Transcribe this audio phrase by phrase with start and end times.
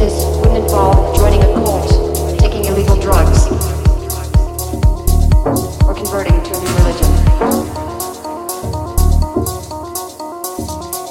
[0.00, 3.48] This wouldn't involve joining a cult, taking illegal drugs,
[5.84, 7.10] or converting to a new religion.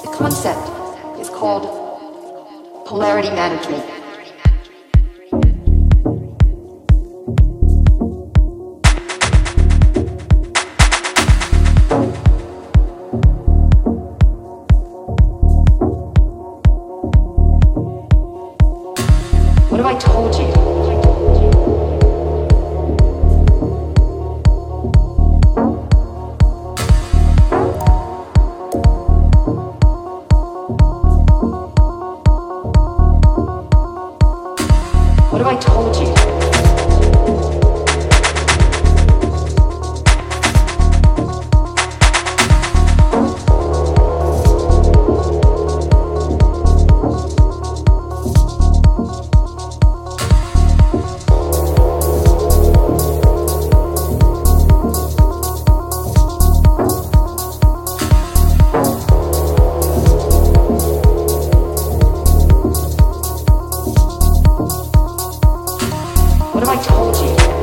[0.01, 1.69] The concept is called
[2.87, 3.98] polarity management.
[67.21, 67.58] you.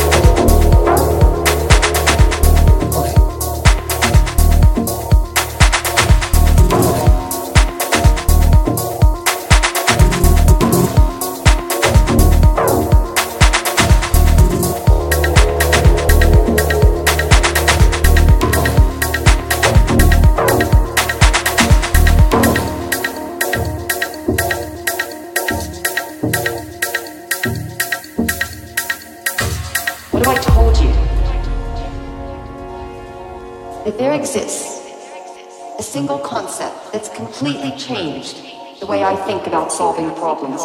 [38.87, 40.63] the way I think about solving problems.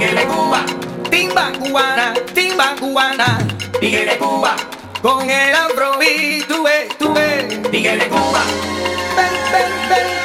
[0.00, 0.64] Nigeria Cuba,
[1.10, 3.38] timba cubana, timba cubana,
[3.82, 4.56] Nigeria Cuba,
[5.02, 7.60] con el afrobeat, tú ves.
[7.70, 8.42] Nigeria Cuba,
[9.14, 10.19] Ven, ven, ven,